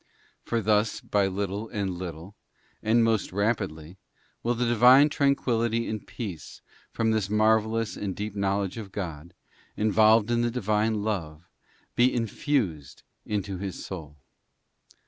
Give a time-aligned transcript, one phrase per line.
[0.41, 2.35] For thus by little and little,
[2.81, 3.99] and most rapidly,
[4.41, 9.35] will the Divine tranquillity and peace from this marvellous and deep know ledge of God,
[9.77, 11.47] involved in the Divine love,
[11.95, 14.17] be infused into his soul.